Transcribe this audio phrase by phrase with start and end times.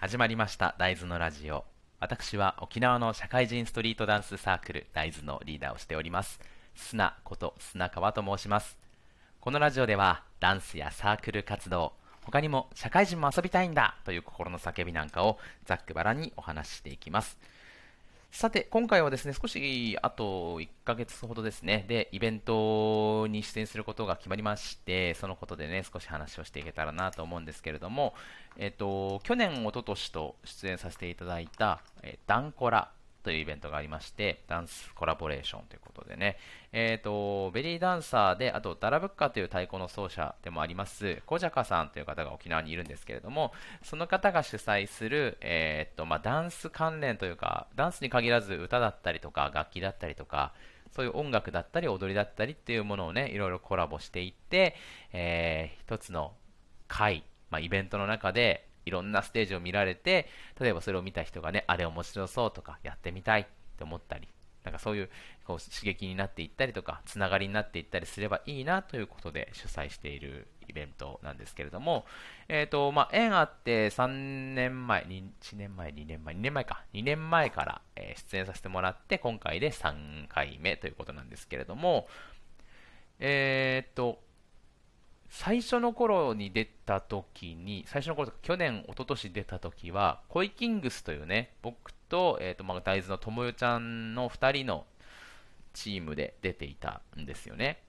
[0.00, 1.64] 始まりました大豆のラジオ。
[1.98, 6.38] 私は沖縄の社会人ストリートダンスサークル大豆のリーダーをしております。
[6.76, 8.78] 砂こと砂川と申します。
[9.40, 17.36] このラジオではダンスやサークル活動他にも社会人も遊びたいんだという心の叫びなんかをざっくばらにお話ししていきます。
[18.30, 28.14] さて、今回はですね、少しあと1ヶ月ほどですね、で、イベントに出演することが決まりまして、そのことでね、少し話をしていけたらなと思うんですけれども、
[28.56, 32.92] えっと、去年、おととしと出演させていただいた、えダンコラ
[33.28, 36.38] というイベントがありまして、ダンスコラボレーションということでね、
[36.72, 50.54] えっ、ー、と、ベリーダンサーで、あと、ダラブッカという太鼓の奏者でもあります、コジャカさんという方が沖縄にいるんですけれども、その方が主催する、えっ、ー、と、まあ、ダンス関連というか、ダンスに限らず歌だったりとか、楽器だったりとか、
[50.90, 54.74] そういう音楽だったり踊りだったりっていうものをね、いろいろコラボしていって、
[55.12, 56.32] えー、一つの
[56.86, 64.28] 会、まあ、イベントの中でいろんなステージを見られて、例えばそれを見た人がね、あれ面白そうとか、やってみたいって思ったり、
[64.64, 65.10] なんかそういう
[65.44, 72.06] こう刺激になっていったりとか、つながりになっていったりすればいいなということで主催しているイベントなんですけれども、
[72.48, 82.08] えっ、ー、と、まあ、縁あって3年前、1年前、2年前、2年前か、2年前から、え、出演させてもらって、今回で3回目ということなんですけれども、
[83.20, 84.20] えっ、ー、と、
[85.28, 94.86] 最初の頃に出た時に、最初の頃とか去年、一昨年出た時は、コイキングスというね、僕と、えっ、ー、と、まあ、大豆のともよちゃんの2人の
[95.74, 97.82] チームで出ていたんですよね。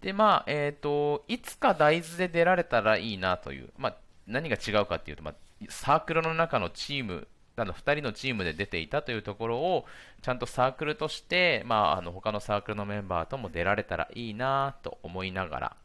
[0.00, 5.34] で、まあ、えっ、ー、と、いつか大豆で出られたらいいなという、まあ、何が違うかっていうと、まあ、
[5.68, 9.84] サークルの中のチーム、あの2人のチームで出ていたというところを、
[10.22, 15.76] ちゃんとサークルとして、まあ、あの他のサークルのメンバーとも出られたらいいなと思いながら、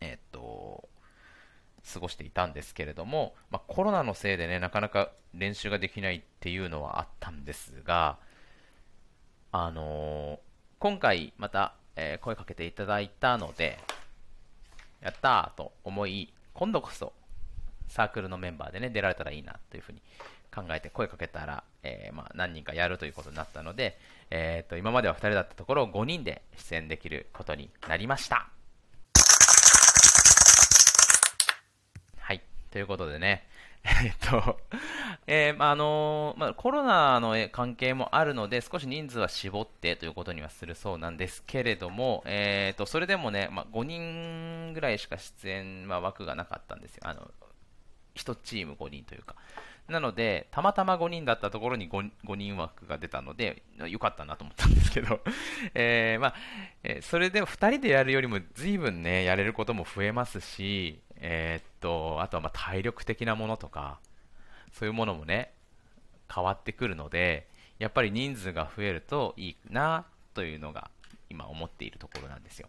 [0.00, 0.88] えっと、
[1.92, 8.18] 過ごしていたんですけれども、まあ、コロナのせいでね、なかなか練習ができないっていうのはあったんですが、
[9.52, 10.38] あのー、
[10.78, 13.78] 今回また、えー、声かけていただいたので、
[15.00, 17.12] やったーと思い、今度こそ
[17.88, 20.02] サークルのメンバーでね、出られたらいいなというふうに
[20.54, 23.98] 考えて声かけたら、えー、まあ、何人かやるということになったので、
[24.30, 28.48] えー、と今までは2人だったところを5人で出演できることになりました。
[32.18, 33.46] はいということでね、
[33.84, 34.60] えっと、
[35.26, 47.02] えー、まあ、あのまあ、コロナの関係もあるので、少し人数は絞ってということにはするそうなんですけれども、えー、と、それでもね、まあ、5人ぐらいしか出演、まあ、枠がなかったんですよ。
[47.04, 47.30] あの、
[48.16, 49.34] 1チーム5人というか。
[49.90, 55.20] なので、たまたま5人だったところに 5, 5人枠が出たので、よかったなと思ったんですけど、
[55.74, 56.34] えー、まあ、
[56.82, 63.98] えー、それで2人でやるよりも随分ね、やれることも増えますし、えー、っと、あとはま体力的なものとか、
[64.72, 65.52] そういうものもね、
[66.32, 67.48] 変わってくるので、
[67.78, 70.90] やっぱり人数が増えるといいなというのが
[71.28, 72.68] 今思っているところなんですよ。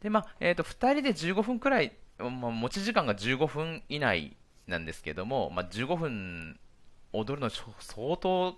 [0.00, 4.36] で、まあ、えー、と、2人で15分くらい、まあ、持ち時間が15分以内
[4.66, 6.58] なんですけども、まあ、15分
[7.12, 8.56] 踊るの相当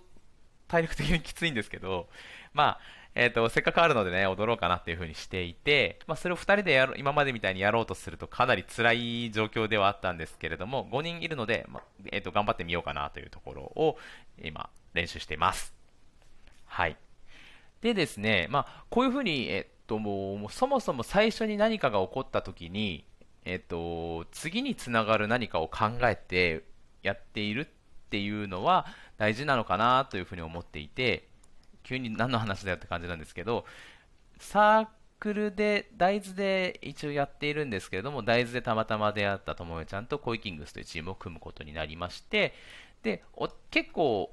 [0.67, 2.07] 体力的にきついんですけど、
[2.53, 2.79] まあ、
[3.15, 13.97] えっ、ー、と、せっかくあるのでね、踊ろうかなっていう風にしていて、まあ、それを2人でやろ今までみたいにやろうとするとかなり辛い状況ではあったんですけれども、5人いるので、まあ、えっ、ー、と、頑張ってみようかなというところを
[14.43, 15.73] 今、練習しています。
[16.65, 16.97] はい。
[17.81, 23.05] でですね、まあ、こういう風に、えっ、と、もう、そもそも最初に何かが起こった時に、
[23.49, 26.63] えっ、と、次につながる何かを考えて
[27.01, 27.65] やっているっ
[28.09, 28.85] ていうのは
[29.17, 31.27] 大事なのかなというふうに思っていて、
[31.83, 33.65] 急に何の話だよって感じなんですけど、
[34.37, 34.87] サー
[35.19, 42.53] クルで、大豆で一応やっているんですけれども、大豆でたまたま出会ったともえちゃんとコイキングスというチームを組むことになりまして、
[43.01, 43.23] で、
[43.71, 44.31] 結構、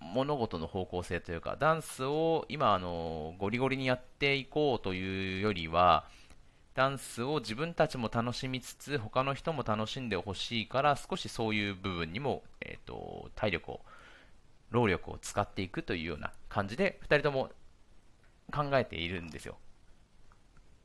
[0.00, 6.06] 物事の方向性というか、ダンスを今、あの、ゴリゴリにやっていこうというよりは、
[6.74, 13.80] ダンスを自分たちも楽しみつつ、他の人も楽しんでほしいから、少しそういう部分にも、えーと体力を
[14.70, 17.50] 労力を使っていくというような感じで、2人とも
[18.52, 19.56] 考えているんですよ。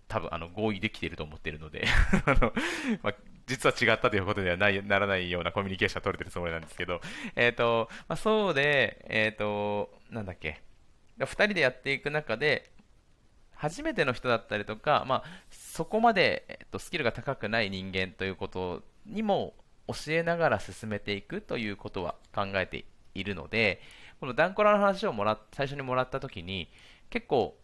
[0.08, 1.86] 多分あの合意できていると思っているので。
[2.26, 2.54] あの、
[3.02, 3.16] まあ、
[3.48, 7.02] 実は違ったということではないならないようなコミュニケーションを取れてるつもりなんですけど、
[7.36, 10.62] えーとまあ、そうで、えーと、なんだっけ、
[11.20, 12.72] 2人でやっていく中で、
[13.56, 19.54] 初めての人だったりとか、まあ、そこまで、えーとスキルが高くない人間ということにも
[19.88, 23.82] 教えながら進めていくということは考えているので、
[24.20, 26.70] このダンコラの話をもら最初にもらった時に、
[27.10, 27.58] 結構、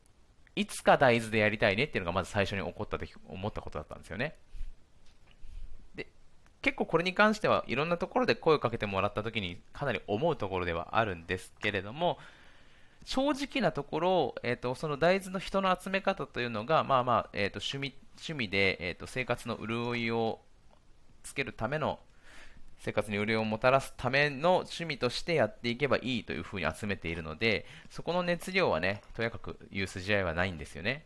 [0.55, 4.35] いつか大豆でやりたいねっていうのがまず最初に起こった時思ったことだったんですよね。
[5.95, 6.07] で、
[6.61, 12.19] 結構これに関してはいろんなところで声をかけてもらった時にかなり思うところではあるんですけれども、
[13.03, 20.39] 正直なところ、えーと、その大豆の人の集め方というのが、まあまあえーと、趣味趣味で、えーと、生活の潤いを
[21.23, 21.99] つけるための
[22.79, 31.05] 生活に潤いをもたらすための趣味としてやっていけばいいというふうに集めているので、そこの熱量はね、とやかく言う筋合いはないんですよね。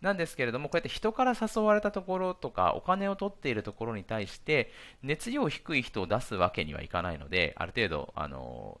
[0.00, 4.72] なんですけれども、こうやって人から誘われたところとか、お金を取っているところに対して、
[5.04, 8.80] 熱量低い人を出すわけにはいかないので、ある程度、あの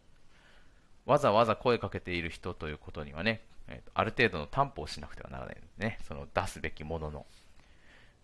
[1.06, 7.26] わざわざ声かけている人ということにはね、えー、ある程度の担保をしなくてはならないんでね、その出すべきものの。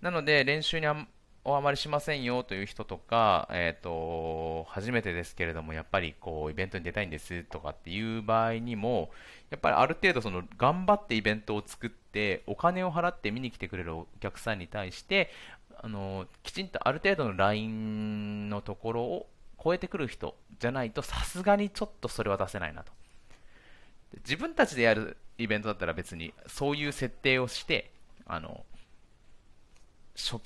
[0.01, 1.07] なので、練習にあ
[1.45, 9.11] をあまりしませんよという人とか、えーと、初めてですけれども、やっぱりこうイベントに出たいんですとかっていう場合にも、
[9.51, 15.31] やっぱりある程度その頑張ってイベントを作って、お金を払って見に来てくれるお客さんに対して、
[15.81, 19.27] あのきちんとある程度のラインのところを
[19.63, 22.93] 超えてくる人じゃないと、さすがにちょっとそれは出せないなと。
[24.19, 27.91] 自分たちでやるイベントだったら別にそういう設定をして、
[28.27, 28.65] あの
[30.17, 30.41] 初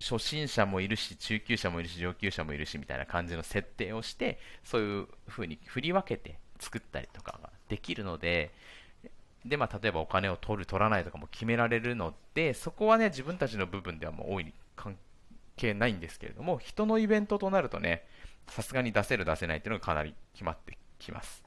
[0.00, 8.50] 初心者もいるし、中級者もいるし、上級者もいるしみたいな感じの設定をして、そういう風に振り分けて作ったりとかができるので、
[9.44, 14.96] で、まあ、例えばお金を取る、取らないとかも決められるので、そこはね、自分たちの部分ではもう大いに関
[15.56, 18.04] 係ないんですけれども、人のイベントとなるとね、
[18.48, 21.42] さすがに出せる、出せないっていうのがかなり決まってきます。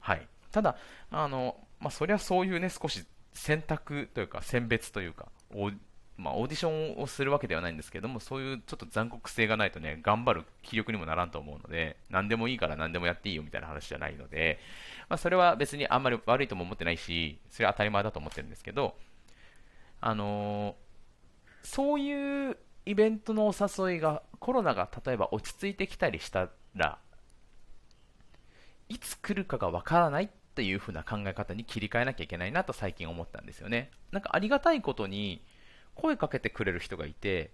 [0.00, 0.26] はい。
[0.50, 0.76] ただ、
[1.10, 5.28] あの、まあ、そりゃそういうね、少し選択というか、選別というか、
[6.16, 14.60] まあ、オーディションをするわけではないんですけども、そういうちょっと残酷性がないとね、頑張る気力にもならんと思うので、何でもいいから何でもやっていいよみたいな話じゃないので、
[15.08, 18.94] まあ、それは別にあんまり悪いとも思ってないし、それは当たり前だと思ってるんですけど、
[20.00, 22.56] あのー、そういう
[22.86, 26.98] イベントのお誘いが、コロナが例えば落ち着いてきたりしたら、
[28.88, 33.92] いつ来るかがわからないっていう風な考え方に切り替えなきゃいけないなと最近思ったんですよね。
[34.10, 35.44] なんかありがたいことに、
[35.94, 37.52] 声かけてくれる人がいて、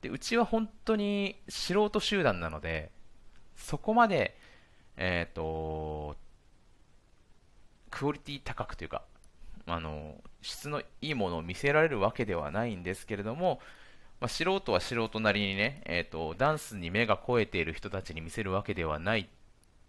[0.00, 2.92] でうちは本当に素人集団なので、
[3.56, 4.38] そこまで、
[4.96, 6.14] えっ、ー、と、
[7.90, 9.02] クオリティ高くというか、
[9.66, 13.60] あの、質のいいものを見せられるわけではないんですけれども、
[14.20, 19.26] まあ、素人は素人なりにね、えーと、ダンスに目が肥えている人たちに見せるわけではないっ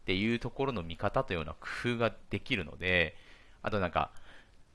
[0.05, 3.15] ていうところの見方というような工夫ができるので、
[3.63, 4.11] あとなんか、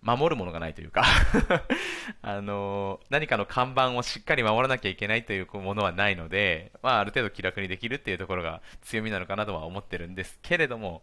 [0.02, 1.02] 守るものがないというか
[2.20, 11.02] あの何かの看板をしっかり守らなきゃいけないというものはないので、まあ、ある程度気楽にできるっていうところが強みなのかなとは思ってるんですけれども、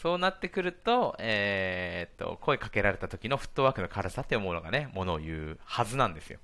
[0.00, 6.38] そうなってくると、えー、っと、声かけられた時のフットワークの軽さっていうものがね、ものを言うはずなんですよ。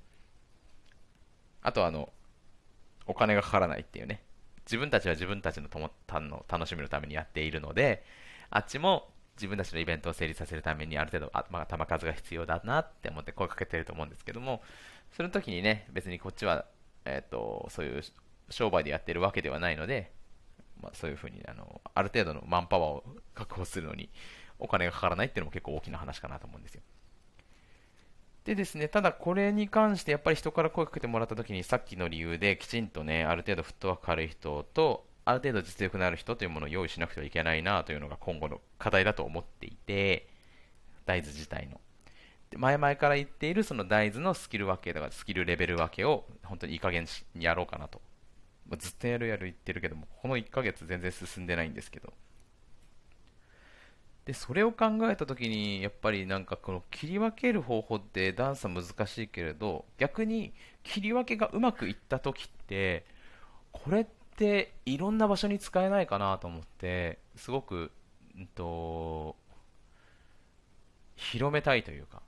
[1.63, 2.13] あとあの、
[3.07, 4.23] お金がかからないっていうね。
[4.67, 8.05] 自分たちは自分たちのともたの楽しみのためにやっているので、
[8.51, 14.63] あっちも自分たちのイベントを成立させるためにある程度あ、まあ、球数が必要だなって思って声かけてると思うんですけども、
[15.13, 16.67] その時にね、別にこっちは、
[17.05, 18.03] えっ、ー、と、そういう
[18.51, 20.13] 商売でやってるわけではないので、
[20.83, 23.05] まあ、そういうふうにあの、ある程度のマンパワーを
[23.35, 24.11] 確保するのに
[24.59, 26.83] お金がかからないっていうのも結構大きな話かなと思うんですよ。
[28.45, 40.29] でですね、ただこれに関してやっぱり人から声かけてもらった時にさっきの理由できちんとね、ある程度フットワーク軽い人と、ある程度実力のある人というものを用意しなくてはいけないなというのが今後の課題だと思っていて、
[41.05, 41.81] 大豆自体の。
[42.57, 48.01] 前々から言っているその大豆のスキル分けとかスキルレベル分けを本当にいい加減にやろうかなと。
[48.79, 52.13] ずっとやるやる言ってるけども、この1ヶ月全然進んでないんですけど。
[54.31, 60.53] で、それを考えた時に、やっぱりなんかこの切り分ける方法ってダンスは難しいけれど、逆に
[60.85, 63.05] 切り分けがうまくいった時って、
[63.73, 67.91] これっていろんな場所に使えないかなと思ってすごく、
[68.37, 69.35] うんと、
[71.17, 72.23] 広めたいというか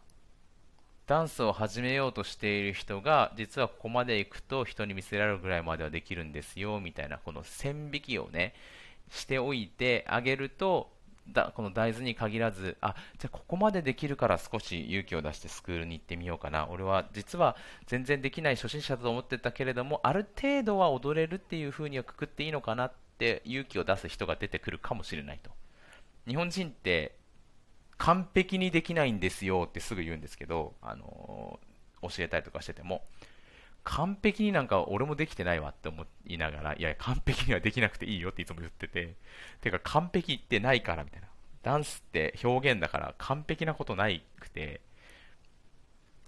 [1.07, 8.55] ダンスを始めようとしている人が実はここまで行くと人に見せられるぐらいまではできるんですよみたいなこの線引きをね
[9.11, 10.91] しておいてあげると
[11.29, 25.51] だこの大豆に限らず、あじゃあここまでできるから少し勇気を出してスクールに行ってみようかな、俺は実は全然できない初心者だと思ってたけれども、ある程度は踊れるっていう風にはくくっていいのかなって勇気を出す人が出てくるかもしれないと。
[26.27, 27.17] 日本人って
[27.99, 33.05] 完璧にできないんですよってすぐ言うんですけど、あのー、教えたりとかしてても、
[33.85, 39.17] 完璧になんか俺もできてないわって思いながら、いや、完璧にはできなくていいよっていつも言ってて、
[39.61, 41.29] てか完璧ってないからみたいな。
[41.63, 44.81] ダンスって表現だから完璧なことないくて、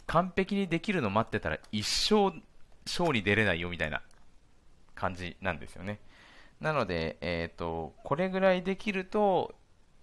[0.06, 2.32] 完璧にできるの待ってたら一生
[2.86, 4.02] ショーに出れないよみたいな
[4.94, 6.00] 感じなんですよね。
[6.60, 9.54] なので、えっ、ー、と、これぐらいできると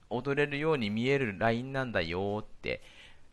[0.09, 2.81] 踊れるように見えるラインなんだよって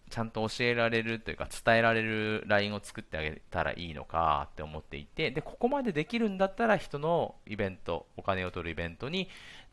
[0.08, 9.28] ちゃんと教えられるというか伝えられる LINE を作ってあげたらいいのかって思っていてでここまでできるんだったら人のイベントお金を取るイベントに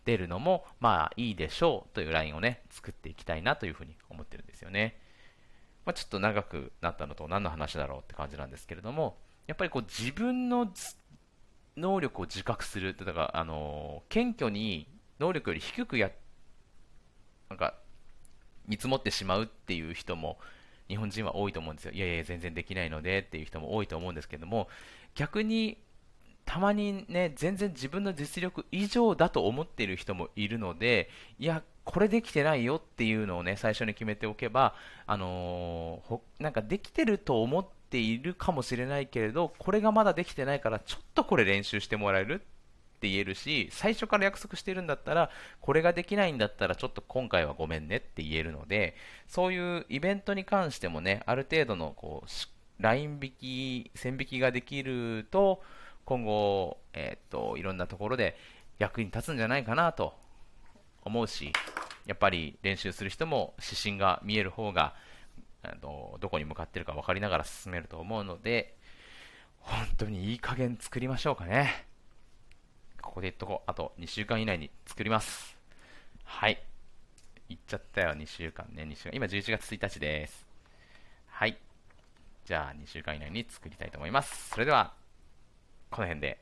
[0.05, 4.99] 出るのもまあいいでしょうという LINE をね作っていきたいなというふうに思ってるんですよね、
[5.85, 10.67] まあ、ちょっと長くなったのと何の話だろうって感じなんですけれどもやっぱりこう自分の
[11.77, 14.87] 能力を自覚するだからあの謙虚に
[15.19, 16.11] 能力より低くや
[17.49, 17.75] なんか
[18.67, 20.37] 見積もってしまうっていう人も
[20.87, 21.91] 日本人は多いと思うんですよ。
[21.93, 24.67] いやいや、全然できないのでっていう人も多いと思うんですけども、
[25.15, 25.77] 逆に
[26.45, 34.75] たまにね、全然自分の実力以上だと思っている人もいるので、いや、これできてないよっていうのをね、最初に決めておけば、
[35.07, 42.41] あのー、なんかできてると思っているかもしれないけれど、これがまだできてないから、ちょっとこれ練習してもらえる
[43.05, 45.29] って言えるし、最初から約束してるんだったら、
[45.61, 48.95] これができないんだったら、ちょっと今回はごめんねって言えるので、
[49.27, 55.61] そういうイベントに関してもね、ある程度のこうライン引き、線引きができると、
[56.05, 58.35] 今後、えー、っと、いろんなところで
[58.79, 60.15] 役に立つんじゃないかなと
[61.03, 61.53] 思うし、
[62.07, 64.95] やっぱり練習する人も指針が見える方が、
[65.61, 68.75] あのどこに向かってるか分かりながら進めると思うので、
[69.59, 71.85] 本当にいい加減作りましょうかね。
[73.05, 73.71] ここで言っとこう。
[73.71, 75.55] あと2週間以内に作ります。
[76.25, 76.61] はい。
[77.47, 78.83] 言っちゃったよ、2週間ね。
[78.83, 79.15] 2週間。
[79.15, 80.45] 今11月1日です。
[81.27, 81.57] はい。
[82.43, 84.49] じゃあ2週間以内に作りたいと思います。
[84.49, 84.93] それでは、
[85.91, 86.39] この辺で。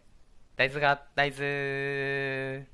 [0.55, 2.65] 大豆が、大豆